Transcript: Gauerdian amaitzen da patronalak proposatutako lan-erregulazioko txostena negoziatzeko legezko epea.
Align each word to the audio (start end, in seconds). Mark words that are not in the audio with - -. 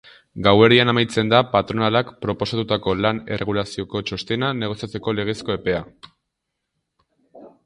Gauerdian 0.45 0.91
amaitzen 0.93 1.27
da 1.33 1.41
patronalak 1.51 2.09
proposatutako 2.27 2.95
lan-erregulazioko 3.07 4.03
txostena 4.09 4.51
negoziatzeko 4.63 5.17
legezko 5.19 5.57
epea. 5.61 5.85